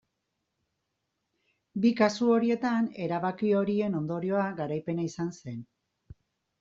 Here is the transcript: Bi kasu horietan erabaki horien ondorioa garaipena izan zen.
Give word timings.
Bi 1.83 1.91
kasu 1.99 2.31
horietan 2.37 2.89
erabaki 3.09 3.53
horien 3.61 4.01
ondorioa 4.03 4.51
garaipena 4.63 5.07
izan 5.13 5.31
zen. 5.43 5.61